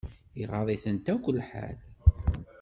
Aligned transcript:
Iɣaḍ-itent 0.41 1.07
akk 1.13 1.25
lḥal. 1.37 1.77